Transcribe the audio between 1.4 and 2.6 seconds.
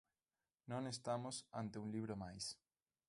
ante un libro máis.